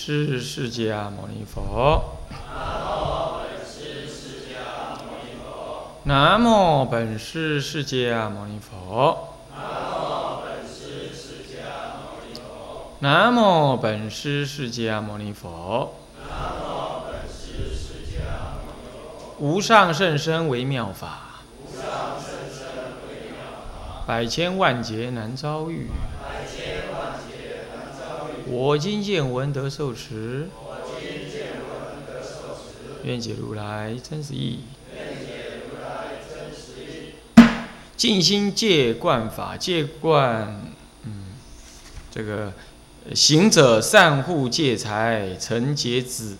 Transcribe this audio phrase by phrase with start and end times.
[0.00, 2.18] 是释迦牟尼佛。
[6.04, 9.34] 南无本师释迦牟尼佛。
[13.00, 15.92] 南无本师释迦牟尼佛。
[19.40, 21.42] 无上甚深微妙法。
[24.06, 25.88] 百千万劫难遭遇。
[28.50, 30.48] 我今见闻得受持。
[30.64, 34.60] 我今见闻得受持愿解如来真实义。
[37.96, 40.72] 静心戒观法，戒观，
[41.02, 41.24] 嗯，
[42.10, 42.52] 这个
[43.14, 46.36] 行者善护戒财，成劫子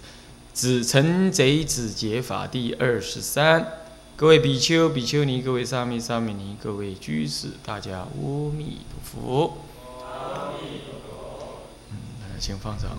[0.53, 3.67] 子成贼子劫法第二十三。
[4.17, 9.59] 各位比丘、比丘尼，各位沙弥、沙弥尼，各位居士，大家阿弥陀佛。
[12.39, 12.91] 请放上。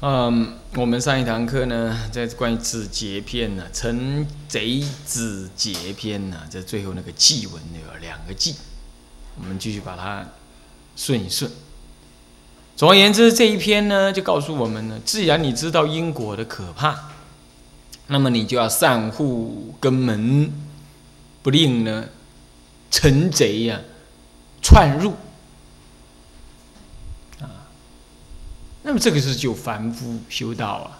[0.00, 8.54] 嗯，我们上一堂课呢，在关于子节篇呢，成贼子节篇呢，在最后那个祭文有两个祭，
[9.36, 10.24] 我们继续把它
[10.94, 11.50] 顺一顺。
[12.76, 17.10] 总而言之，这一篇呢，就告诉我们呢，既然你知道因果的可怕，
[18.08, 20.52] 那么你就要善护根门，
[21.46, 22.04] 不令呢
[22.90, 23.80] 臣贼呀
[24.60, 25.12] 窜入。
[27.38, 27.70] 啊。
[28.82, 30.98] 那么这个是就凡夫修道啊，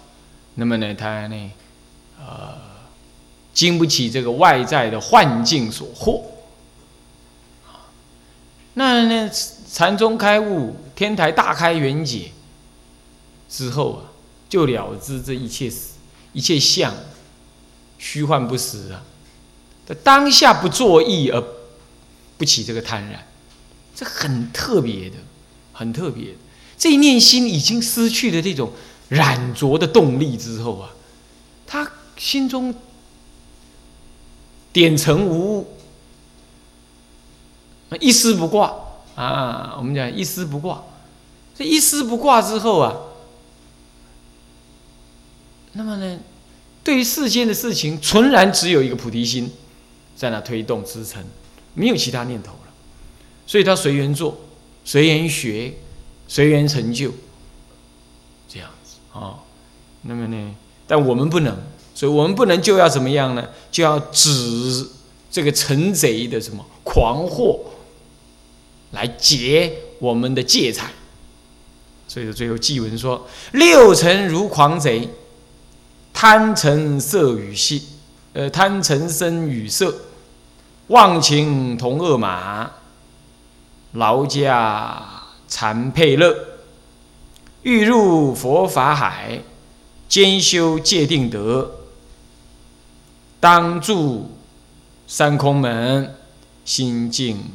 [0.55, 1.51] 那么呢，他呢，
[2.17, 2.57] 呃，
[3.53, 6.23] 经不起这个外在的幻境所惑，
[8.75, 9.29] 那呢，
[9.69, 12.31] 禅宗开悟，天台大开圆解
[13.49, 13.99] 之后啊，
[14.47, 15.69] 就了知这一切
[16.31, 16.93] 一切相
[17.97, 19.03] 虚幻不实啊，
[19.95, 21.43] 当下不作意而
[22.37, 23.17] 不起这个贪婪，
[23.95, 25.15] 这很特别的，
[25.73, 26.35] 很特别。
[26.77, 28.71] 这一念心已经失去了这种
[29.09, 30.89] 染着的动力之后啊，
[31.65, 32.75] 他心中
[34.71, 35.67] 点成无物，
[37.99, 38.75] 一丝不挂
[39.15, 39.75] 啊。
[39.77, 40.83] 我们讲一丝不挂，
[41.57, 42.93] 这一丝不挂之后啊，
[45.73, 46.19] 那么呢，
[46.83, 49.51] 对于世间的事情，纯然只有一个菩提心
[50.17, 51.23] 在那推动支撑，
[51.73, 52.73] 没有其他念头了。
[53.45, 54.37] 所以他随缘做，
[54.83, 55.73] 随缘学。
[56.29, 57.09] 随缘成就，
[58.49, 59.39] 这样子啊。
[60.01, 60.55] 那么呢，
[60.85, 61.57] 但我们不能，
[61.95, 63.47] 所以我们不能就要怎么样呢？
[63.71, 64.89] 就要指
[65.31, 67.61] 这个陈贼的什么狂惑，
[68.91, 70.91] 来劫我们的戒财。
[72.09, 75.07] 所以说最后祭文说：六尘如狂贼，
[76.11, 77.81] 贪尘色与性，
[78.37, 79.95] 呃，贪嗔生与色，
[80.89, 82.69] 忘情同恶马，
[83.93, 85.23] 劳驾。
[85.47, 86.35] 残配乐，
[87.63, 89.41] 欲入佛法海，
[90.09, 91.71] 兼修戒定德，
[93.39, 94.31] 当住
[95.07, 96.13] 三空门，
[96.65, 97.45] 心静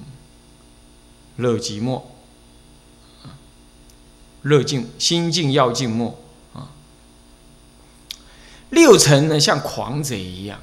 [1.37, 2.01] 乐寂寞。
[4.41, 6.19] 乐静心静要静默
[6.55, 6.71] 啊。
[8.71, 10.59] 六尘呢，像狂贼一样。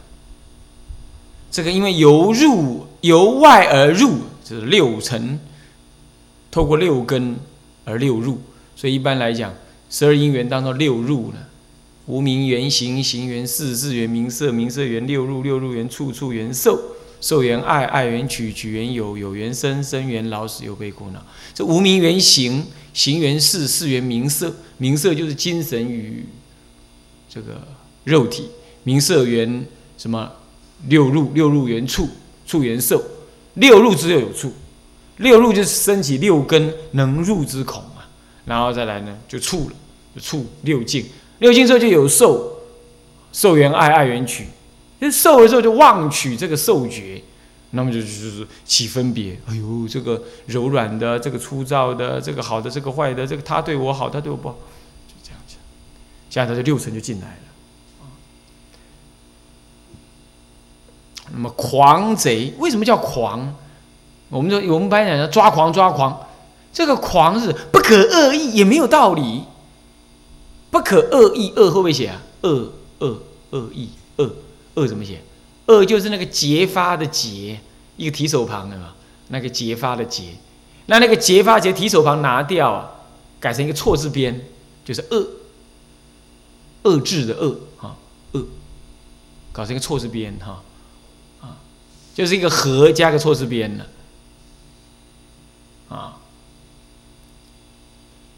[1.51, 5.39] 这个因为由入由外而入，就是六尘。
[6.51, 7.35] 透过六根
[7.85, 8.39] 而六入，
[8.75, 9.53] 所以一般来讲，
[9.87, 11.37] 十二因缘当中六入呢，
[12.07, 21.23] 无名缘行，行缘事，事缘名色，名色缘六入，六入缘处，处缘受，受缘爱，爱缘取，取缘有，有缘生，生缘老死忧悲苦恼。
[21.53, 26.25] 这无名缘行，行缘事，事缘名色，名色就是精神与
[27.29, 27.61] 这个
[28.05, 28.49] 肉体，
[28.81, 29.67] 名色缘
[29.99, 30.31] 什么？
[30.87, 32.07] 六入，六入缘处，
[32.45, 33.03] 处缘受，
[33.55, 34.53] 六入之又有处。
[35.17, 38.03] 六入就是升起六根能入之孔嘛，
[38.45, 39.75] 然后再来呢就触了，
[40.15, 41.05] 就触六境，
[41.39, 42.61] 六境之后就有受，
[43.33, 44.45] 受缘爱，爱缘取，
[45.01, 47.21] 就受的时候就妄取这个受觉，
[47.71, 54.55] 那么就就是起分别，哎呦，这个柔软的，这个粗糙的，这个好的，这个坏的，这个他对我好，他对我不好，
[55.05, 55.57] 就这样子，
[56.29, 57.48] 现在这六层就进来了，
[61.33, 63.55] 那么狂贼为什么叫狂？
[64.29, 66.27] 我们说，我们班讲的抓狂抓狂，
[66.71, 69.43] 这个狂是不可恶意，也没有道理。
[70.71, 72.21] 不可恶意，恶会不会写啊？
[72.41, 74.31] 恶恶恶意，恶
[74.75, 75.19] 恶怎么写？
[75.65, 77.59] 恶就是那个结发的结，
[77.97, 78.93] 一个提手旁的嘛，
[79.29, 80.25] 那个结发的结。
[80.85, 82.91] 那那个结发结提手旁拿掉啊，
[83.39, 84.39] 改成一个错字边，
[84.85, 85.27] 就是恶
[86.83, 87.95] 恶字的恶哈
[88.33, 88.45] 恶，
[89.51, 90.61] 搞成一个错字边哈，
[92.19, 93.87] 就是一个和加个错字边了，
[95.87, 96.17] 啊，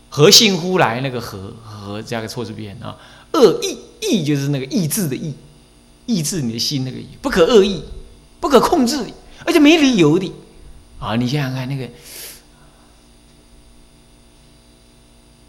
[0.08, 2.96] 和信乎来那个和和加个错字边啊，
[3.34, 5.34] 恶意意就是那个意志的意，
[6.06, 7.84] 意志你的心那个意，不可恶意，
[8.40, 9.04] 不可控制，
[9.46, 10.32] 而且没理由的，
[11.00, 11.90] 啊，你想想看那个，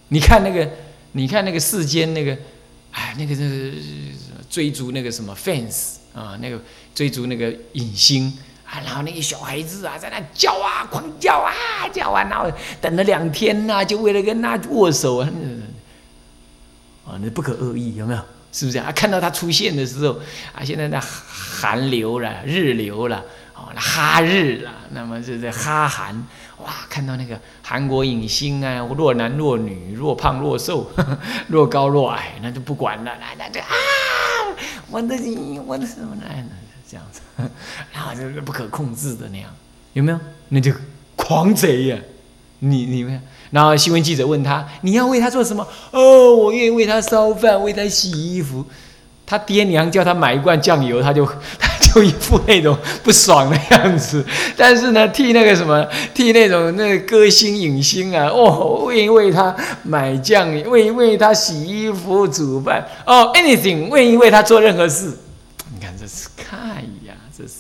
[0.09, 0.71] 你看那个，
[1.13, 2.39] 你看那个世间那个，
[2.93, 3.75] 哎，那个是
[4.49, 5.97] 追逐那个什么 fans。
[6.15, 6.61] 啊，那个
[6.95, 8.31] 追逐那个影星
[8.67, 12.53] 啊，然后那个小孩子啊，在那叫啊，狂叫啊，叫啊，然后
[12.83, 15.29] 等了两天呐，就为了跟他握手啊，
[17.07, 18.21] 啊，那不可恶意，有没有？
[18.53, 18.93] 是不是啊？
[18.93, 20.21] 看到他出现的时候
[20.55, 23.25] 啊，现在那韩流了，日流了，
[23.55, 26.27] 哦，那哈日了，那么是在哈韩，
[26.59, 30.91] 哇，看到那个韩国影星啊，若男若女，若胖若瘦，
[31.49, 33.67] 若高若矮，那就不管了，那那就啊。
[34.91, 36.51] 我的你，我的什么来呢？
[36.89, 37.21] 这样子，
[37.93, 39.51] 然 后就是不可控制的那样，
[39.95, 40.19] 有没有？
[40.51, 40.73] 那就
[41.17, 41.99] 狂贼呀！
[42.59, 43.21] 你你们，
[43.51, 48.65] 然后新闻记者问他：“你要为他做什么？”哦，我愿意为他烧饭，为他洗衣服。
[49.27, 51.25] 他爹娘叫他买一罐酱油，他就
[51.59, 54.25] 他就一副那种不爽的样子。
[54.57, 65.13] 但是呢，替那个什么，替那种那个歌星影星啊，哦，愿意为他买酱，愿意为他洗衣服、煮饭，哦，anything，愿意为他做任何事。
[65.75, 67.51] 你看这是看呀，这是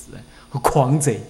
[0.60, 1.20] 狂贼，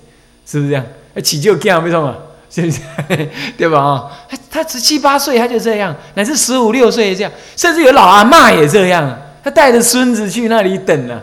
[0.47, 0.85] 是不是这样？
[1.23, 2.17] 起就这样，为什么？
[2.49, 3.81] 现 在对吧？
[3.81, 9.19] 啊，他他十七八岁他就这样，乃至十五六岁这样，甚至有老阿妈也这样。
[9.43, 11.21] 他带着孙子去那里等呢，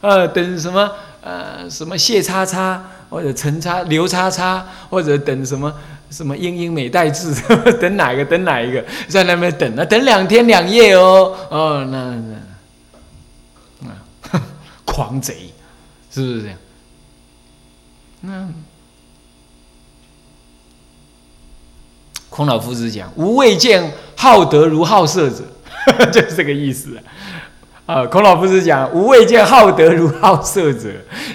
[0.00, 0.90] 呃，等什么？
[1.24, 5.74] 呃，什么谢叉叉，或者陈叉、刘叉叉，或者等什么
[6.10, 7.34] 什么英英美代志，
[7.80, 8.22] 等哪个？
[8.22, 8.84] 等哪一个？
[9.08, 12.14] 在那边等啊，等两天两夜哦，哦，那
[13.80, 14.42] 那，啊，
[14.84, 15.50] 狂贼，
[16.12, 16.58] 是不是这样？
[18.20, 18.48] 那
[22.28, 25.44] 孔老夫子讲：“吾未见好德如好色者。
[26.12, 27.00] ”就是这个意思。
[27.86, 30.88] 啊孔老夫子讲：“无未见好德如好色者。”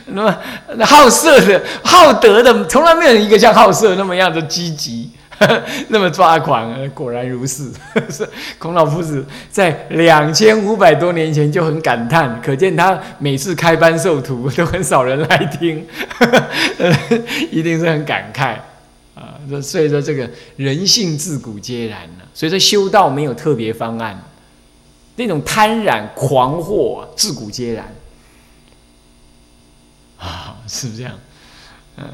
[0.08, 0.36] 那么，
[0.84, 5.12] 好色的、好德的，从来没有一个像好色那么样的积极，
[5.90, 6.74] 那么抓狂。
[6.90, 7.70] 果然如是。
[8.10, 15.86] 是孔老夫子在两千五百多年前就很感叹，可见他每次开班授徒都很少人来听，
[17.52, 18.56] 一定是很感慨
[19.14, 19.38] 啊。
[19.62, 22.26] 所以说，这个人性自古皆然了。
[22.34, 24.20] 所以说，修道没有特别方案。
[25.20, 27.94] 那种贪婪狂惑，自古皆然
[30.18, 31.14] 啊，是不是这样？
[31.98, 32.08] 嗯，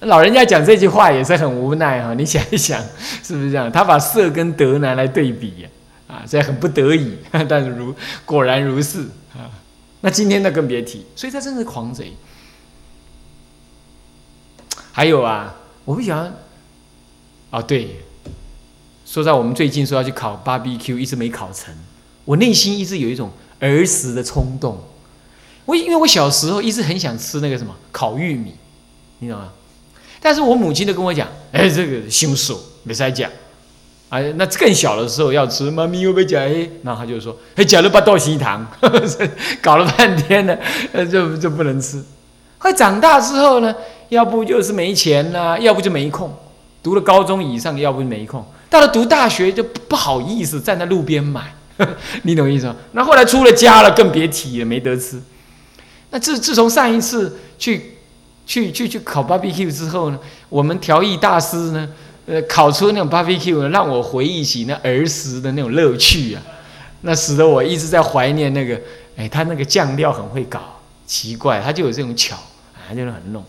[0.00, 2.14] 老人家讲这句话也是很无奈哈。
[2.14, 2.82] 你想一想，
[3.22, 3.70] 是不是这样？
[3.70, 5.66] 他把色跟德拿来对比
[6.08, 7.16] 啊，这很不得已，
[7.48, 7.94] 但是如
[8.24, 9.02] 果然如是
[9.34, 9.50] 啊。
[10.00, 12.12] 那今天那更别提，所以他真是狂贼。
[14.92, 15.54] 还有啊，
[15.84, 16.34] 我不喜欢
[17.50, 17.96] 啊，对，
[19.06, 21.72] 说在我们最近说要去考 BBQ，一直没考成。
[22.28, 24.78] 我内心一直有一种儿时的冲动，
[25.64, 28.52] 我因为我小时候一直很想吃那个什么烤玉米，
[29.20, 29.48] 你懂吗？
[30.20, 33.30] 但是我母亲都跟我讲，哎，这个凶手没在讲，
[34.10, 38.66] 哎，那更小的时候要吃，妈咪又没讲，哎，然后他就说，哎，加了把倒西糖，
[39.62, 40.54] 搞了半天呢，
[41.10, 42.04] 就就不能吃。
[42.58, 43.74] 会长大之后呢，
[44.10, 46.30] 要不就是没钱呐，要不就没空，
[46.82, 51.54] 读了高中以上，要不就没空，到了读大学就不好意思站在路边买。
[52.24, 52.76] 你懂意思吗？
[52.92, 55.20] 那后来出了家了，更别提了，没得吃。
[56.10, 57.98] 那自自从上一次去
[58.46, 60.18] 去去去烤 barbecue 之后呢，
[60.48, 61.88] 我们调艺大师呢，
[62.26, 66.42] 呃，烤出那种 barbecue，让我回忆起那儿时的那种乐趣啊。
[67.02, 68.80] 那使得我一直在怀念那个，
[69.16, 72.34] 哎，他那个酱料很会搞，奇怪，他就有这种巧，
[72.74, 73.44] 啊就是很弄。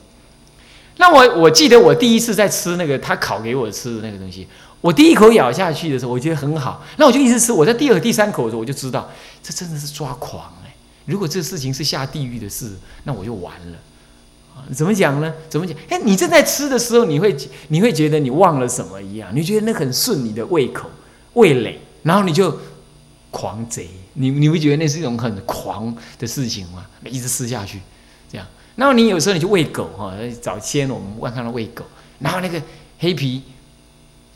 [0.97, 4.47] 那我我记得我第一次在吃那个他烤给我吃的那个东西。
[4.81, 7.51] 我第一口咬下去的时候，我觉得很好，那我就一直吃。
[7.51, 9.09] 我在第二、第三口的时候，我就知道
[9.43, 10.73] 这真的是抓狂哎！
[11.05, 12.71] 如果这事情是下地狱的事，
[13.03, 13.77] 那我就完了
[14.55, 14.63] 啊！
[14.73, 15.33] 怎么讲呢？
[15.49, 15.75] 怎么讲？
[15.89, 17.35] 哎，你正在吃的时候，你会
[17.67, 19.29] 你会觉得你忘了什么一样？
[19.35, 20.89] 你觉得那很顺你的胃口、
[21.33, 22.57] 味蕾，然后你就
[23.31, 26.85] 狂贼，你你会觉得那是一种很狂的事情吗？
[27.03, 27.81] 一直吃下去，
[28.31, 28.47] 这样。
[28.77, 31.83] 然后你有时候你就喂狗哈，早先我们晚上喂狗，
[32.19, 32.61] 然后那个
[32.99, 33.43] 黑皮。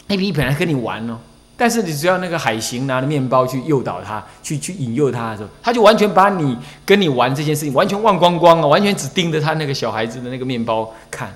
[0.08, 1.18] 黑皮本来跟你玩哦，
[1.58, 11.34] 但是你只要那个海行拿着面包去诱导他，去去引诱他的时候，他就完全把你跟你玩这件事情完全忘光光了，完全只盯着他那个小孩子的那个面包看，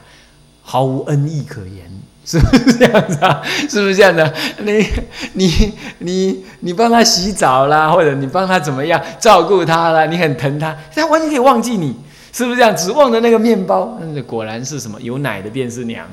[0.62, 1.90] 毫无恩义可言，
[2.26, 3.42] 是不是这样子啊？
[3.70, 4.34] 是不是这样的？
[4.64, 4.86] 你
[5.34, 11.96] 你你你帮他洗澡啦，或者你帮他怎么样照顾他啦，你很疼他，他完全可以忘记你。
[12.34, 12.76] 是不是这样？
[12.76, 15.02] 只望着那个面包，那果然是什么？
[15.02, 16.06] 有奶的便是娘，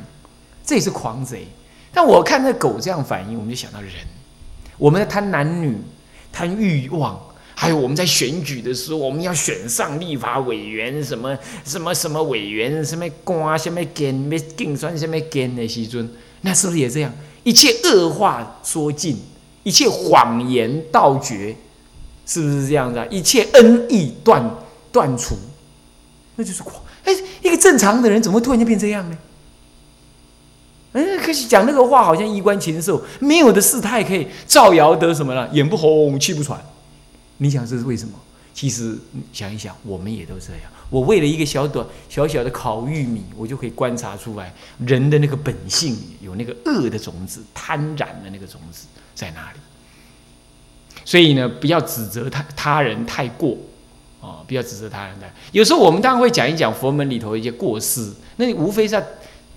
[0.65, 1.47] 这也是狂贼。
[1.95, 3.91] 但我看那狗这样反应，我们就想到人，
[4.77, 5.79] 我们在贪男女、
[6.33, 7.19] 贪欲望，
[7.55, 16.11] 还有我们在选举的时候，我们要选上立法委员，什么什么什么委员，什么官，什么干，什么竞选，什么干的时尊，
[16.41, 17.13] 那是不是也这样？
[17.45, 19.17] 一切恶话说尽，
[19.63, 21.55] 一切谎言道绝，
[22.27, 23.07] 是不是这样子啊？
[23.09, 24.51] 一切恩义断
[24.91, 25.37] 断除，
[26.35, 26.83] 那就是狂。
[27.05, 29.17] 哎，一个正常的人怎么会突然间变这样呢？
[31.25, 35.49] 可是讲那个话好像衣冠禽兽，没有的事他也可以造谣得什么了？
[35.53, 36.63] 眼不红，气不喘。
[37.39, 38.13] 你想这是为什么？
[38.53, 38.97] 其实
[39.33, 40.71] 想一想，我们也都这样。
[40.91, 49.59] 我为了一个小短小小的烤玉米，我就可以观察出来人的那个本性有那个恶的种子、贪婪的那个种子在哪里。
[51.05, 53.57] 所以呢，不要指责他他人太过
[54.21, 55.33] 啊，不要指责他人太。
[55.53, 59.05] 有时候我们当然会讲一讲佛门里头一些过失，那你无非是在。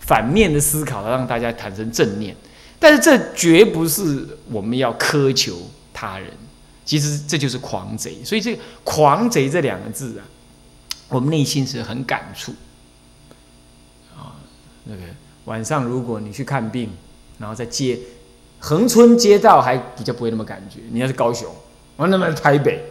[0.08, 2.34] 反面的思考，让大家产生正念，
[2.80, 6.32] 但是这绝不是我们要苛求他人。
[6.86, 10.24] 其实这就是狂贼，所以这个“狂贼”这两个字啊，
[11.10, 12.54] 我们内心是很感触
[14.16, 14.40] 啊。
[14.86, 15.02] 那个
[15.44, 16.90] 晚上如果你去看病，
[17.40, 18.00] 然后在街
[18.60, 20.80] 横村街道还比较不会那么感觉。
[20.90, 21.54] 你要是高雄，
[21.98, 22.82] 我，那么台北，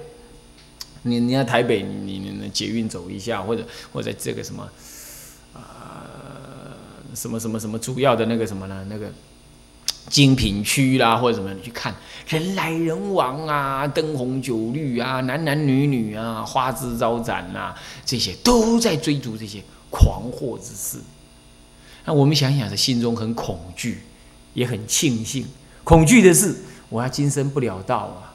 [1.01, 4.69] 你你要台北，你你你捷运走一下，或者或者这个什么。
[7.17, 8.87] 什么什么什么主要的那个什么呢？
[8.89, 9.11] 那个
[10.09, 11.93] 精品区啦，或者什么，你去看
[12.29, 20.99] 人来人往啊，灯红酒绿啊，男男女女啊，花枝招展呐，这些都在追逐这些狂惑之事。
[22.05, 24.03] 那我们想想，这心中很恐惧，
[24.55, 25.45] 也很庆幸。
[25.83, 26.55] 恐惧的是，
[26.89, 28.35] 我要今生不了道啊，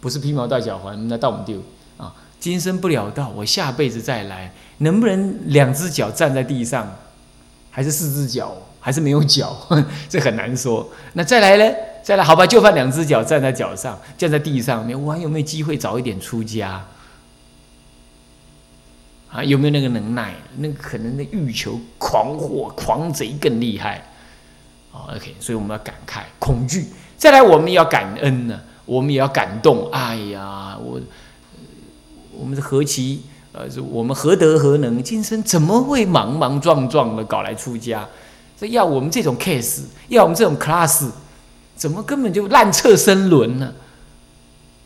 [0.00, 1.62] 不是披毛戴脚环，那到我们丢
[1.96, 6.94] 啊，今生不了道，我下辈子再来，能不能两只脚站在地上？
[7.78, 9.56] 还是四只脚，还是没有脚，
[10.10, 10.84] 这很难说。
[11.12, 11.76] 那再来呢？
[12.02, 16.84] 再来，好吧，就放两只脚站在脚上，站在地上面，我还有没有机会早一点出家？
[19.30, 20.34] 啊，有没有那个能耐？
[20.56, 24.02] 那可能那欲求狂惑、狂贼更厉害。
[24.90, 26.86] 哦，OK，所以我们要感慨、恐惧。
[27.16, 29.88] 再来，我们也要感恩呢，我们也要感动。
[29.92, 31.00] 哎呀，我，
[32.32, 33.22] 我们是何其。
[33.58, 35.02] 呃，我们何德何能？
[35.02, 38.08] 今生怎么会莽莽撞撞的搞来出家？
[38.56, 41.10] 这要我们这种 case，要我们这种 class，
[41.74, 43.74] 怎么根本就烂彻生轮呢？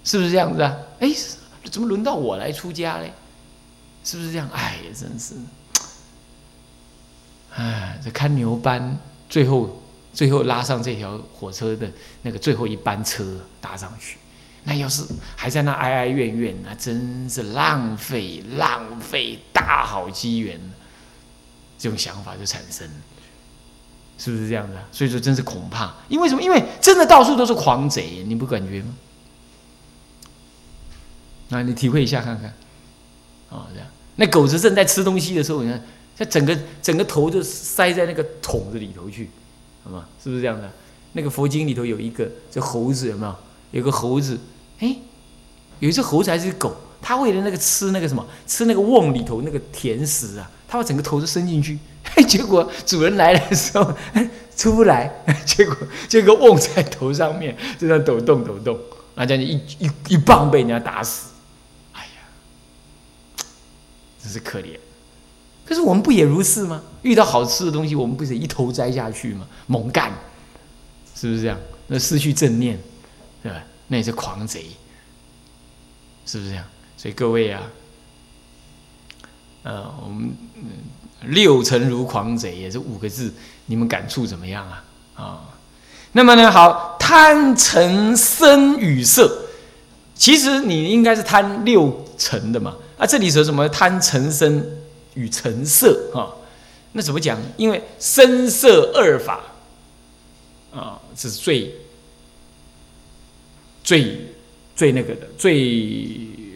[0.05, 0.75] 是不是这样子啊？
[1.01, 1.15] 哎，
[1.71, 3.13] 怎么轮到我来出家嘞？
[4.05, 4.49] 是不是这样？
[4.55, 5.35] 哎呀，真是，
[7.55, 8.99] 哎，这看牛班，
[9.29, 9.83] 最后
[10.15, 11.87] 最后拉上这条火车的
[12.23, 13.23] 那个最后一班车
[13.61, 14.17] 搭上去。
[14.65, 15.03] 那要是
[15.35, 20.61] 还在那哀哀怨怨，那真是浪费浪费大好机缘，
[21.79, 22.95] 这种想法就产生了，
[24.19, 24.77] 是不是这样的？
[24.93, 26.41] 所以说，真是恐怕，因为什么？
[26.41, 28.95] 因为真的到处都是狂贼，你不感觉吗？
[31.49, 32.55] 那你体会一下看看，
[33.49, 35.83] 哦，这样，那狗子正在吃东西的时候，你看，
[36.17, 39.29] 它整个整个头就塞在那个桶子里头去，
[39.83, 40.07] 好吗？
[40.23, 40.71] 是不是这样的？
[41.15, 43.37] 那个佛经里头有一个这猴子，有没有？
[43.73, 44.39] 有个猴子。
[44.79, 44.97] 哎，
[45.81, 51.79] 有一只猴子还是狗，它为了那个吃那个什么，吃那个瓮里头那个甜食啊，它把整个头都伸进去，
[52.29, 53.93] 结果主人来的时候
[54.57, 55.13] 出不来，
[55.47, 55.77] 结果
[56.09, 58.79] 这个瓮在头上面就在抖动抖动，
[59.15, 61.31] 那这样一一一棒被人家打死，
[61.93, 63.45] 哎呀，
[64.23, 64.79] 真是可怜。
[65.65, 66.83] 可是我们不也如是吗？
[67.03, 69.47] 遇到好吃的东西，我们不是一头栽下去吗？
[69.67, 70.13] 猛干，
[71.15, 71.57] 是不是这样？
[71.87, 72.79] 那失去正念，
[73.43, 73.63] 对吧？
[73.89, 74.67] 那也是狂贼，
[76.25, 76.65] 是不是这样？
[76.97, 77.63] 所以各位啊，
[79.65, 80.33] 呃，我们
[81.23, 83.35] 六尘如狂贼也是五个字，
[83.67, 84.85] 你们感触怎么样啊？
[85.17, 85.41] 啊，
[86.13, 89.49] 那么呢，好，贪尘声与色，
[90.15, 92.77] 其实你应该是贪六尘的嘛。
[92.97, 94.65] 啊，这里说什么贪尘声
[95.15, 96.33] 与尘色啊？
[96.93, 97.39] 那怎么讲？
[97.57, 99.41] 因为声色二法
[100.73, 101.82] 啊，这是最。
[103.83, 104.17] 最
[104.75, 106.09] 最那个的，最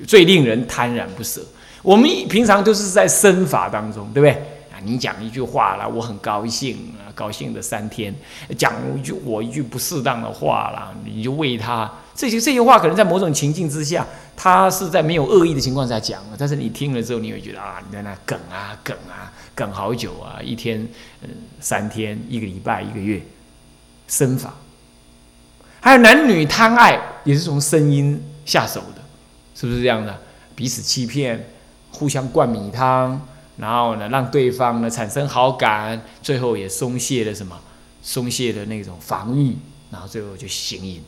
[0.06, 1.40] 最令人贪然不舍。
[1.82, 4.30] 我们平常都是在身法当中，对不对
[4.72, 4.82] 啊？
[4.84, 8.12] 你讲一句话啦，我很高兴啊，高兴的三天；
[8.56, 14.04] 讲一句我一句不适当的话啦，你就为他这些这些话，可能在某种情境之下，
[14.36, 20.80] 他是在没有恶意的情况下讲的，但是你听了之后，你会觉得啊，你在那梗啊梗啊梗好久啊，一天
[21.22, 21.28] 嗯
[21.60, 23.20] 三天一个礼拜一个月，
[24.08, 24.52] 身法。
[25.86, 29.00] 还有男女贪爱，也是从声音下手的，
[29.54, 30.18] 是不是这样的？
[30.56, 31.48] 彼此欺骗
[31.92, 33.20] 互相灌米汤，
[33.58, 37.56] 然后呢让对方呢产生好感，最后也松懈了什么？
[38.02, 39.56] 松懈的那种防御，
[39.92, 41.00] 然后最后就行淫，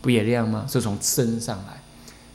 [0.00, 0.64] 不也这样吗？
[0.66, 1.78] 是从身上来。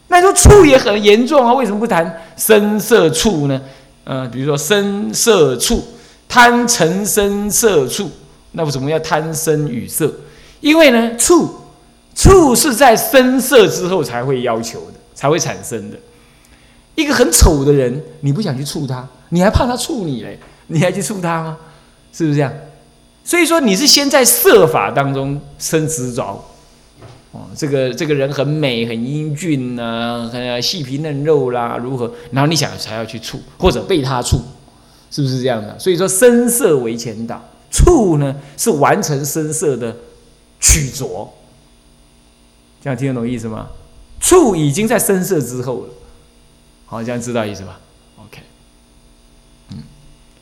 [0.10, 3.60] 那说处也很严重啊，为什么不谈声色处呢？
[4.04, 5.84] 嗯，比如说声色处，
[6.30, 8.12] 贪嗔声色处，
[8.52, 10.14] 那为什么要贪声与色？
[10.60, 11.60] 因为呢，醋
[12.16, 15.98] 处是在声色之后才会要求的，才会产生的。
[16.96, 20.38] 一个很丑的人，你不想去触他，你还怕他触你嘞？
[20.68, 21.58] 你还去触他吗？
[22.14, 22.52] 是不是这样？
[23.24, 26.44] 所以说，你是先在色法当中生执着，
[27.32, 32.12] 哦，这个这个人很美，很英俊呐，很细皮嫩肉啦，如何？
[32.32, 34.42] 然后你想才要去触，或者被他触，
[35.10, 35.78] 是不是这样的？
[35.80, 39.96] 所以说，声色为前导，触呢是完成声色的
[40.60, 41.32] 取着，
[42.82, 43.68] 这样听得懂意思吗？
[44.20, 45.90] 触已经在声色之后了，
[46.86, 47.80] 好，这样知道意思吧
[48.18, 48.42] ？OK，
[49.70, 49.84] 嗯，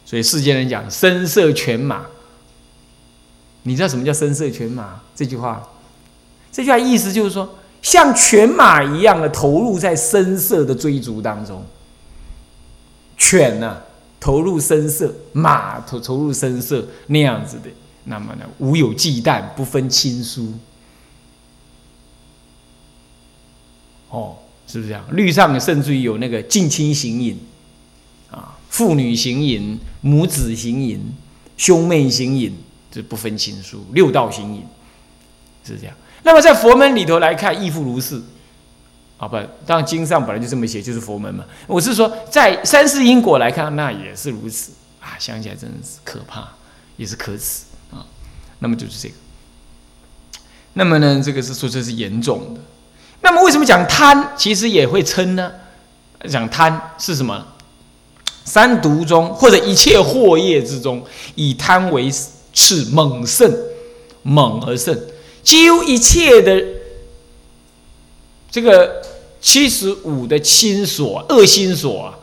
[0.05, 2.05] 所以世间人讲声色犬马。
[3.63, 5.01] 你知道什么叫声色犬马？
[5.15, 5.67] 这句话，
[6.51, 11.63] 这句话意思就是说，像犬马一样的投入在声色的追逐当中。
[13.17, 13.81] 犬呢，
[14.19, 17.69] 投入声色；马投投入声色，那样子的，
[18.05, 20.53] 那么呢，无有忌惮，不分亲疏。
[24.09, 24.37] 哦，
[24.67, 25.03] 是不是这样？
[25.11, 27.39] 律上甚至于有那个近亲行淫，
[28.31, 30.99] 啊，父女行淫，母子行淫，
[31.57, 32.55] 兄妹行淫。
[32.91, 34.63] 这不分亲疏，六道行淫
[35.63, 35.95] 是这样。
[36.23, 38.19] 那么在佛门里头来看，亦复如是。
[39.19, 41.45] 啊，不，当然经上本来就这么写，就是佛门嘛。
[41.67, 45.13] 我是说，在三世因果来看，那也是如此啊。
[45.19, 46.49] 想起来真的是可怕，
[46.97, 48.03] 也是可耻啊。
[48.57, 49.15] 那么就是这个。
[50.73, 52.61] 那么呢，这个是说这是严重的。
[53.21, 55.51] 那么为什么讲贪，其实也会嗔呢？
[56.29, 57.45] 讲贪是什么？
[58.45, 61.03] 三毒中或者一切祸业之中，
[61.35, 62.11] 以贪为。
[62.51, 63.55] 是猛胜，
[64.23, 64.99] 猛而胜，
[65.43, 66.61] 几乎一切的
[68.49, 69.03] 这个
[69.39, 72.19] 七十五的心所、恶心所、啊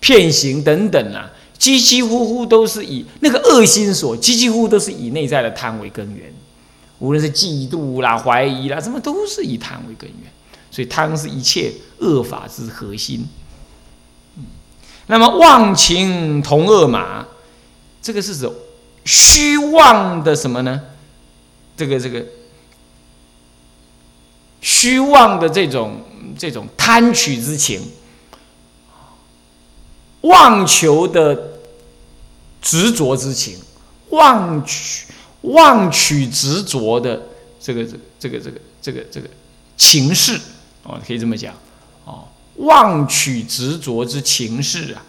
[0.00, 6.34] 骗行等等啊，几几乎乎都是以那个恶心所，几几乎都是以内在的贪为根源。
[6.98, 10.32] 无论是嫉妒啦、怀疑啦，什么都是以贪为根源。
[10.70, 13.26] 所以贪是一切恶法之核心。
[15.06, 17.26] 那么忘情同恶马，
[18.02, 18.50] 这个是指。
[19.04, 20.82] 虚妄的什么呢？
[21.78, 22.22] 这个这个
[24.60, 26.02] 虚妄的这种
[26.36, 27.80] 这种贪取之情，
[30.20, 31.52] 妄求的
[32.60, 33.58] 执着之情，
[34.10, 35.06] 妄取
[35.52, 37.20] 妄取执着的
[37.60, 39.28] 这个这个这个这个这个这个
[39.76, 40.38] 情势
[40.82, 41.54] 哦，可以这么讲
[42.04, 42.24] 哦，
[42.56, 45.02] 妄取执着之情势啊，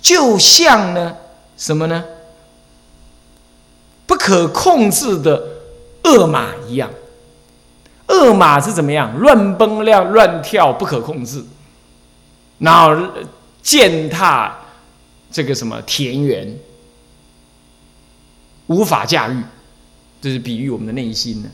[0.00, 1.16] 就像呢
[1.56, 2.04] 什么呢？
[4.06, 5.42] 不可控制的
[6.04, 6.90] 恶马一样，
[8.08, 9.16] 恶马是怎么样？
[9.18, 11.42] 乱蹦乱乱跳，不可控制，
[12.58, 12.94] 然后
[13.62, 14.58] 践踏
[15.30, 16.58] 这个什么田园，
[18.66, 19.42] 无法驾驭。
[20.22, 21.50] 这是比喻我们的内心呢。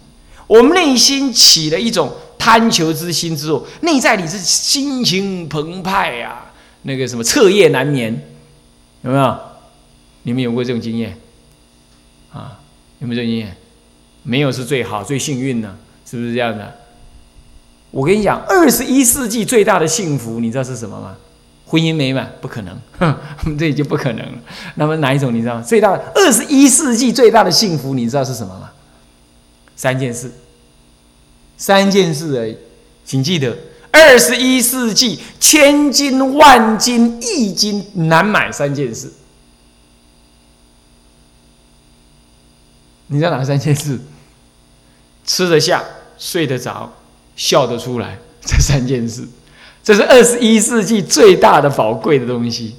[0.46, 6.52] 我们内心起了一种贪求之心之后，内在里是心情澎湃呀，
[6.82, 8.22] 那个什么彻夜难眠，
[9.02, 9.38] 有没有？
[10.22, 11.18] 你们有过这种经验？
[12.32, 12.60] 啊，
[13.00, 13.56] 有没有这种经验？
[14.22, 16.74] 没有是最好、最幸运呢，是不是这样的？
[17.90, 21.16] 我跟你讲，二十一世纪最大的幸福，你知道是什么吗？
[21.68, 22.80] 婚姻美满不可能，
[23.58, 24.38] 这已经不可能了。
[24.76, 25.60] 那么哪一种你知道？
[25.60, 28.70] 最大二十一世纪最大的幸福，你知道是什么吗？
[29.76, 30.32] 三件事，
[31.58, 32.56] 三件事而已，
[33.04, 33.56] 请记得，
[33.92, 39.12] 二十一世纪千金万金一金难买三件事。
[43.08, 44.00] 你知道哪三件事？
[45.24, 45.84] 吃得下、
[46.16, 46.90] 睡得着、
[47.36, 49.28] 笑得出来，这三件事，
[49.88, 52.76] 这是二十一世纪最大的宝贵的东西。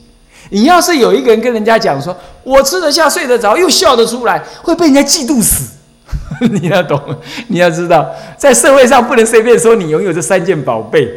[0.51, 5.71] 你要是有一个人跟人家讲说：“我吃得下、睡得着，又笑得出来”，会被人家嫉妒死。
[6.61, 7.01] 你要懂，
[7.47, 11.09] 你要知道，在社会上不能随便说你拥有这三件宝贝。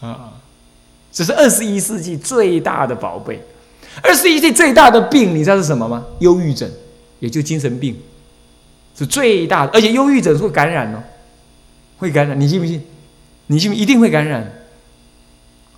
[0.00, 0.34] 啊，
[1.10, 3.42] 这是二十一世纪最大的宝贝。
[4.02, 6.04] 二十一世纪最大的病，你知道是什么吗？
[6.20, 6.70] 忧郁症。
[7.18, 8.00] 也就精神病
[8.96, 11.02] 是最大的，而且忧郁症会感染哦，
[11.98, 12.80] 会感染，你信不信？
[13.50, 13.76] 你信不？
[13.76, 14.42] 一定会感染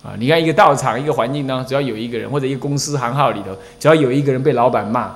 [0.03, 0.13] 啊！
[0.19, 5.15] 你看一个道场、一个环境呢，只要有一个人，或者一个公司行号里头，只要有一个人被老板骂，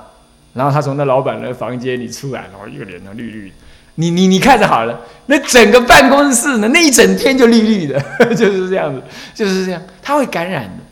[0.54, 3.52] 然后他从那老板的房间里出来，然后一个脸呢绿绿，
[3.94, 8.00] 你你你看着好了，那整个办公室呢，那一整天就绿绿的，
[8.34, 9.00] 就是这样子，
[9.36, 10.82] 就是这样，他会感染的，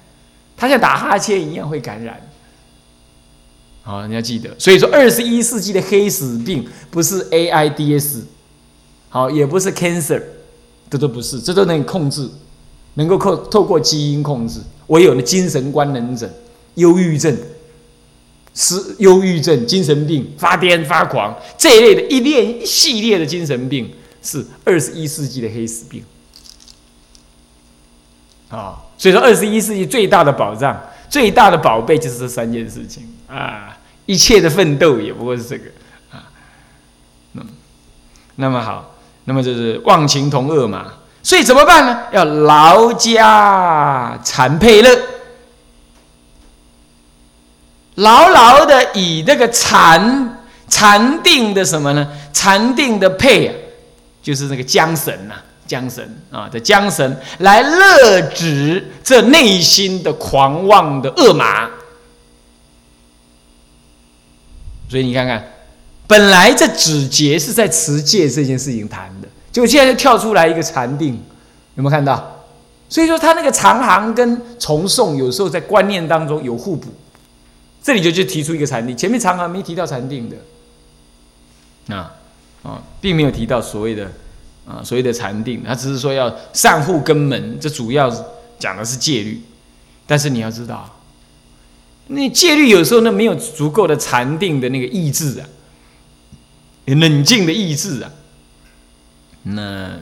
[0.57, 2.21] 他像打哈欠一样会感染。
[3.83, 8.23] 好，你要记得，所以说二十一世纪的黑死病不是 AIDS，
[9.09, 10.21] 好，也不是 cancer，
[10.90, 12.29] 这都不是，这都能控制，
[12.94, 14.61] 能够透透过基因控制。
[14.88, 16.31] 唯有了精神官能症、
[16.75, 17.37] 忧郁症。
[18.59, 26.03] 是忧郁症、精神病、发癫发狂这一类的一列一系列的精神病，是二十一世纪的黑死病
[28.49, 28.81] 啊！
[28.96, 33.77] 所以说，二十一世纪最大的保障、最大的宝贝就是这三件事情啊！
[34.07, 35.64] 一切的奋斗也不过是这个
[36.11, 36.25] 啊。
[37.35, 37.46] 嗯，
[38.37, 38.96] 那么好，
[39.27, 40.87] 那么就是忘情同恶嘛，
[41.23, 41.99] 所以怎么办呢？
[42.12, 44.99] 要劳加禅配乐。
[47.97, 52.07] 牢牢的以那个禅禅定的什么呢？
[52.33, 53.55] 禅定的配啊，
[54.23, 55.35] 就是那个缰绳呐，
[55.67, 61.69] 缰绳啊的缰绳来勒止这内心的狂妄的恶马。
[64.89, 65.43] 所以你看看，
[66.07, 71.14] 本来这止节是在持戒这件事情谈的，结果现在就跳出来一个禅定，
[71.75, 72.45] 有没有看到？
[72.88, 76.88] 所以说他那个长行跟重诵有时候在观念当中有互补。
[77.83, 82.14] 这里就就提出一个禅定，前面长行没提到禅定的，啊
[82.62, 84.11] 啊，并没有提到所谓的
[84.66, 88.09] 啊所谓的禅定，他只是说要善护根门，这主要
[88.59, 89.40] 讲的是戒律。
[90.05, 90.99] 但是你要知道，
[92.09, 95.47] 那戒律有时候那没有足够的禅定的那个意志啊，
[96.94, 98.11] 冷静的意志啊，
[99.42, 99.99] 那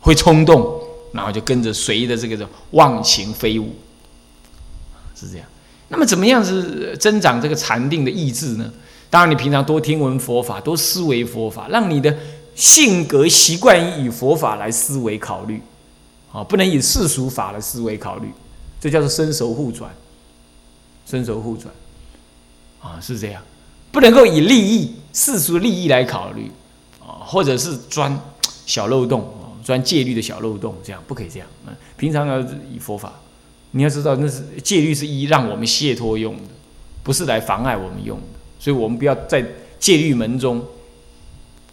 [0.00, 0.80] 会冲动，
[1.12, 3.74] 然后就跟着随着这个忘情飞舞，
[5.14, 5.46] 是这样。
[5.88, 8.72] 那么怎么样是增长这个禅定的意志呢？
[9.10, 12.16] 当然，你平常多听闻佛法，多思维佛法，让你的
[12.54, 15.60] 性格习惯于以佛法来思维考虑，
[16.32, 18.30] 啊，不能以世俗法来思维考虑，
[18.80, 19.92] 这叫做身熟互转，
[21.04, 21.74] 身熟互转，
[22.80, 23.42] 啊，是这样，
[23.92, 26.50] 不能够以利益世俗利益来考虑，
[27.00, 28.18] 啊，或者是钻
[28.66, 32.40] 小漏洞，啊，钻戒律的小漏洞，这样不可以这样，嗯，平常要
[32.72, 33.12] 以佛法。
[33.72, 36.42] 你要知道，那是戒律是一让我们解脱用的，
[37.04, 38.24] 不是来妨碍我们用的。
[38.58, 39.44] 所以，我们不要在
[39.78, 40.60] 戒律门中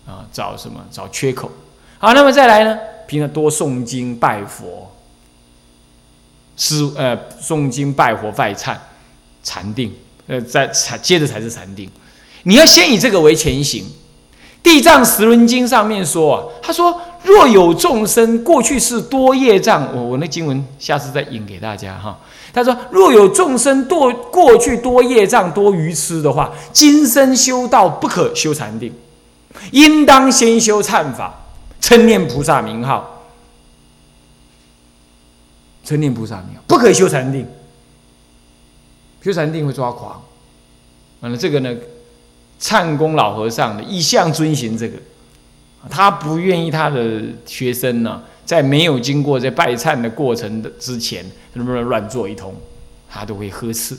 [0.06, 1.52] 啊找什么找缺口。
[1.98, 2.78] 好，那么再来呢？
[3.08, 4.92] 平常多诵经拜佛，
[6.56, 8.78] 是呃诵经拜佛拜忏
[9.42, 9.92] 禅定，
[10.28, 11.90] 呃再禅接着才是禅定。
[12.48, 13.86] 你要先以这个为前行。
[14.64, 17.02] 地藏十轮经上面说啊，他说。
[17.24, 22.18] 若有众生过去是多业障，我我那经文下次再引给大家哈。
[22.54, 28.94] 他说：若有众生多过去多业障多愚痴的话，今生修道不可修禅定，
[29.72, 31.48] 应当先修忏法，
[31.82, 33.26] 称念菩萨名号，
[35.84, 37.46] 称念菩萨名号，不可修禅定。
[39.22, 40.22] 修禅定会抓狂。
[41.20, 41.76] 完了这个呢，
[42.60, 44.98] 忏公老和尚的一向遵循这个。
[45.90, 52.54] 他不愿意他的学生呢，在没有经过这拜忏的过程的之前，能不能乱做一通，
[53.10, 53.98] 他都会呵斥。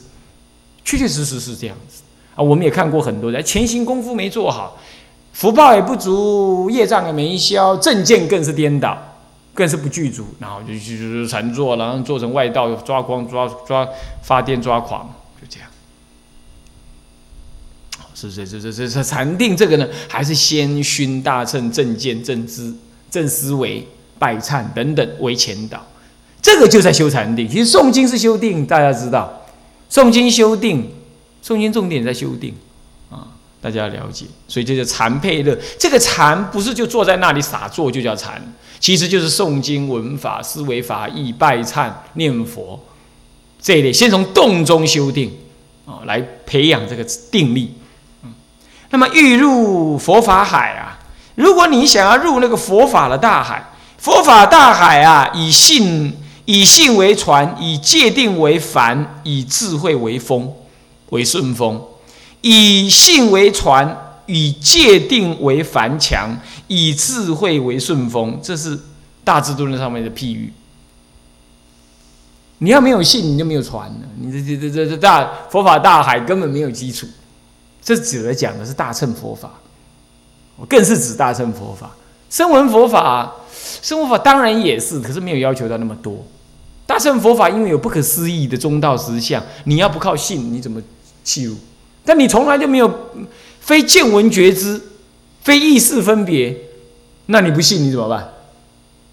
[0.84, 2.02] 确确实实是这样子
[2.34, 2.42] 啊！
[2.42, 4.78] 我们也看过很多人，前行功夫没做好，
[5.32, 8.96] 福报也不足，业障也没消，正见更是颠倒，
[9.54, 13.86] 更是不具足，然后就就就禅坐，然后做成外道，抓光抓抓
[14.22, 15.14] 发癫抓狂。
[18.20, 22.74] 是是是是是是禅定这个呢，还是先熏大乘正见正知
[23.08, 23.86] 正思维
[24.18, 25.86] 拜忏等等为前导，
[26.42, 27.48] 这个就在修禅定。
[27.48, 29.46] 其实诵经是修定，大家知道，
[29.88, 30.90] 诵经修定，
[31.44, 32.52] 诵经重点在修定
[33.08, 33.28] 啊，
[33.60, 34.26] 大家了解。
[34.48, 35.56] 所以这叫禅配乐。
[35.78, 38.42] 这个禅不是就坐在那里傻坐就叫禅，
[38.80, 42.84] 其实就是诵经闻法思维法义拜忏念佛
[43.62, 45.30] 这一类，先从动中修定
[45.86, 47.74] 啊，来培养这个定力。
[48.90, 50.98] 那么欲入佛法海啊，
[51.34, 53.62] 如果你想要入那个佛法的大海，
[53.98, 60.50] 佛法大海啊，以信以信为船，以戒定为帆，以智慧为风，
[61.10, 61.78] 为顺风；
[62.40, 68.40] 以信为船，以戒定为帆墙，以智慧为顺风。
[68.42, 68.78] 这是
[69.22, 70.50] 大智度论上面的譬喻。
[72.60, 74.00] 你要没有信，你就没有船了。
[74.18, 77.06] 你这这这这大佛法大海根本没有基础。
[77.82, 79.50] 这指的讲的是大乘佛法，
[80.56, 81.90] 我更是指大乘佛法。
[82.30, 83.32] 声闻佛法，
[83.80, 86.22] 声闻法当然也是，可是没有要求到那么多。
[86.84, 90.82] 大乘佛法因为有不可思议的中道实相，你要不靠信，你怎么
[91.24, 91.56] 契入？
[92.04, 92.90] 但你从来就没有
[93.60, 94.80] 非见闻觉知，
[95.42, 96.54] 非意识分别，
[97.26, 98.28] 那你不信你怎么办？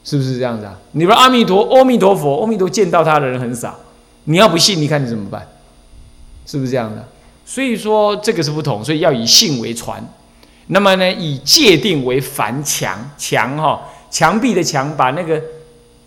[0.04, 0.78] 是不是这样子啊？
[0.92, 3.78] 你说阿弥陀阿弥陀佛，阿弥陀见到他的人很少，
[4.26, 5.48] 你要不信，你看你怎么办？
[6.46, 7.06] 是不是这样的？
[7.46, 10.04] 所以说这个是不同，所以要以信为传。
[10.68, 15.42] 那么呢，以界定为凡墙墙哈，墙壁的墙，把那个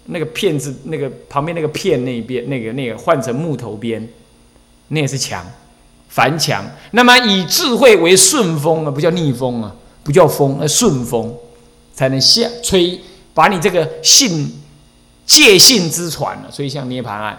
[0.07, 4.07] 那个片子那个旁边那个片那边那个那个换成木头边，
[4.89, 5.47] 那也是墙，
[6.09, 6.65] 凡墙。
[6.91, 11.35] 那么以智慧为顺风啊，不叫逆风啊，不叫风，那顺风
[11.95, 13.01] 才能下吹。
[13.35, 14.53] 把你这个信
[15.25, 17.39] 借信之传了，所以像涅槃案，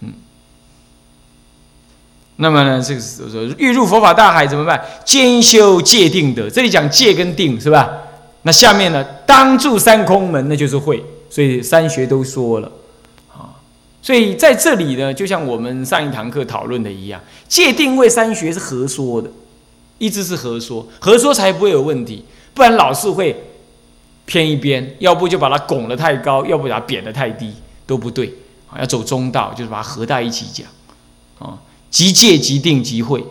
[0.00, 0.14] 嗯，
[2.40, 4.82] 那么呢，这个是说欲入佛法大海怎么办？
[5.04, 6.48] 兼修戒定德。
[6.48, 7.90] 这里讲戒跟定是吧？
[8.42, 11.04] 那下面呢，当住三空门，那就是会。
[11.28, 12.72] 所以三学都说了
[13.30, 13.52] 啊。
[14.00, 19.30] 所以在这里呢，就像我们上一堂课讨论的一样，戒定位三学是合说的。
[19.98, 22.24] 一直是合说，合说才不会有问题，
[22.54, 23.38] 不然老是会
[24.24, 27.52] 偏一边，要不就把它拱得太高，要不把它贬得太低，
[27.86, 28.32] 都不对
[28.70, 28.80] 啊。
[28.80, 30.66] 要走中道，就是把它合在一起讲
[31.38, 31.58] 啊。
[31.90, 33.24] 即戒即定即慧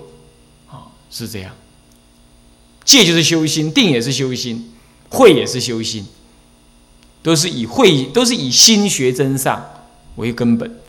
[0.67, 1.55] 啊，是这样。
[2.83, 4.71] 戒就是修心，定也是修心，
[5.09, 6.05] 慧也是修心，
[7.23, 9.65] 都是以慧，都是以心学真上
[10.15, 10.79] 为根本。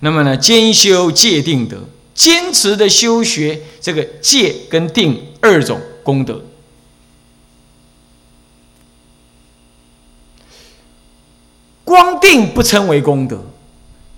[0.00, 1.84] 那么呢，兼修戒定德。
[2.14, 6.42] 坚持的修学这个戒跟定二种功德，
[11.84, 13.44] 光定不称为功德，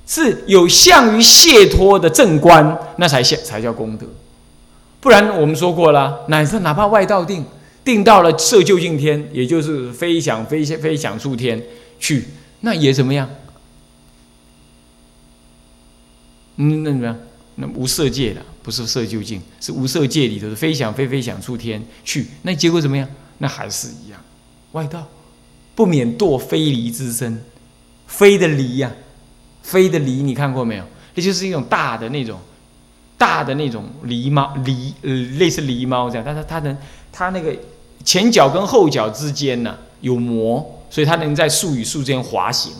[0.08, 4.06] 是有向于解脱的正观，那才现才叫功德。
[5.00, 7.44] 不然我们说过了，乃至哪怕外道定，
[7.84, 11.62] 定到了色究竟天，也就是飞翔飞飞翔出天
[12.00, 12.24] 去，
[12.62, 13.28] 那也怎么样？
[16.56, 17.16] 嗯，那怎么样？
[17.56, 23.06] 那无色界的不是色究竟，是无色界里头的飞翔飞飞翔出天去，那结果怎么样？
[23.38, 24.18] 那还是一样，
[24.72, 25.06] 外道
[25.74, 27.44] 不免堕非离之身，
[28.06, 28.92] 飞的离呀，
[29.68, 30.84] 飞的狸，你看过没有？
[31.14, 32.40] 那就是一种大的那种
[33.18, 36.74] 大的那种狸猫狸呃类似狸猫这样，但是它能
[37.12, 37.54] 它那个
[38.02, 42.72] 前脚跟后脚之间呢有膜，所以它能在树与树之间滑行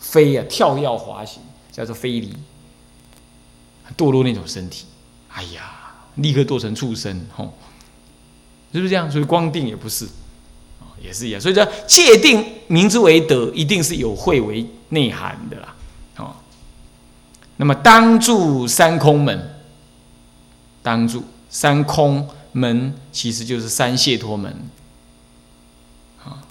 [0.00, 2.32] 飞呀跳跃滑行，叫做飞离。
[3.96, 4.86] 堕落那种身体，
[5.28, 7.52] 哎呀，立刻堕成畜生，吼，
[8.72, 9.10] 是不是这样？
[9.10, 10.08] 所以光定也不是，
[11.00, 11.38] 也是一样。
[11.38, 15.74] 所以说界定名之为德，一定是有慧为内涵的啦，
[17.62, 19.54] 那么当住三空门，
[20.82, 24.52] 当住三空门，其实就是三解脱门，
[26.24, 26.42] 啊，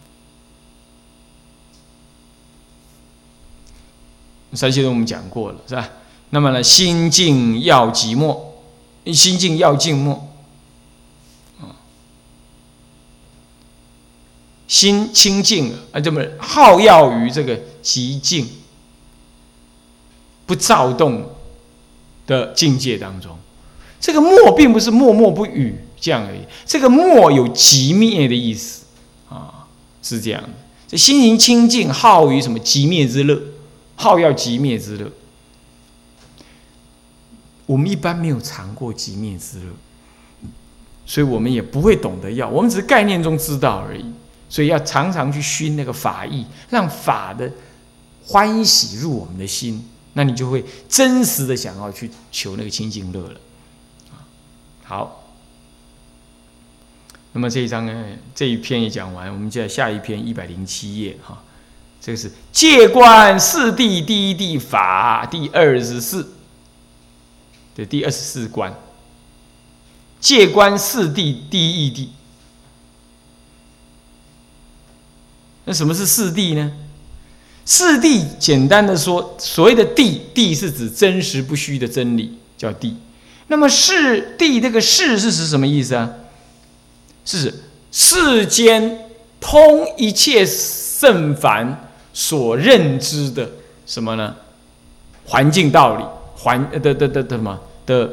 [4.54, 5.90] 三解脱我们讲过了，是吧？
[6.30, 8.40] 那么呢，心静要寂寞，
[9.14, 10.30] 心静要静默，
[14.66, 18.48] 心清净啊，这么好要于这个极静、
[20.52, 21.24] 不躁动
[22.28, 23.38] 的境界当中。
[24.02, 28.84] 这个默并不是默默不语这样而已，这个默有极灭的意思
[29.30, 29.66] 啊，
[30.04, 30.50] 是这样的。
[30.90, 33.42] 这心灵清净，好于什么极灭之乐，
[33.96, 35.10] 好要极灭之乐。
[37.66, 40.50] 我们一般没有尝过极灭之乐，
[41.06, 42.50] 所以我们也不会懂得要。
[42.50, 44.04] 我们只是概念中知道而已，
[44.50, 47.50] 所以要常常去熏那个法意，让法的
[48.26, 53.40] 欢喜入我们的心，那你就会真实的想要去求那个清净乐了。
[54.84, 55.30] 好，
[57.34, 61.44] 那么这一章呢，这一篇也讲完，我们就在下一篇一百零七页哈，
[62.02, 66.34] 这个是戒观四谛第一谛法第二十四。
[67.74, 68.78] 的第二十四关，
[70.20, 72.10] 戒观四谛第一谛。
[75.64, 76.70] 那什么是四谛呢？
[77.66, 82.94] 四谛简单的说，所谓的谛，谛是指真实不虚的真理，叫谛。
[83.48, 86.10] 那么世谛这个世是指什么意思啊？
[87.24, 87.54] 是指
[87.92, 93.50] 世间通一切圣凡所认知的
[93.86, 94.36] 什么呢？
[95.26, 96.04] 环境道理。
[96.44, 98.10] 环呃的的的的什么的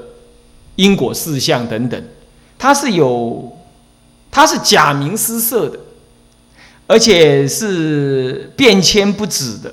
[0.76, 2.04] 因果事项等等，
[2.58, 3.56] 它是有，
[4.30, 5.78] 它是假名施设的，
[6.88, 9.72] 而且是变迁不止的，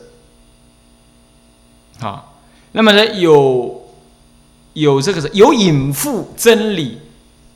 [2.05, 2.23] 啊，
[2.73, 3.83] 那么呢有
[4.73, 6.99] 有这个是有隐覆真理，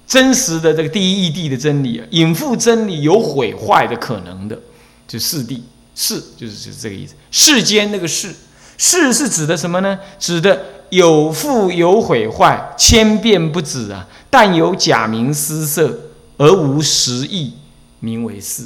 [0.08, 4.60] 真实的这个第一义谛的真理啊，隐覆真理有毁坏的可能的，
[5.08, 5.62] 就四谛
[5.93, 8.34] 世就是就是这个意思，世间那个世
[8.80, 10.00] 世是指的什么呢？
[10.17, 10.65] 指的。
[10.89, 14.08] 有复有毁坏，千变不止啊！
[14.28, 16.00] 但有假名失色，
[16.36, 17.54] 而无实意，
[18.00, 18.63] 名为是。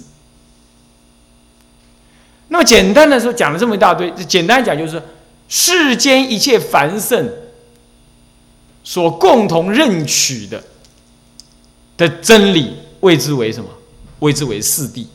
[2.54, 5.02] 那么简单的说，讲了这么一大堆，简单讲就是，
[5.50, 7.28] 世间一切凡圣
[8.84, 10.64] 所共同认取的
[11.98, 13.68] 的真理，谓之为什么？
[14.20, 15.08] 谓之为四谛。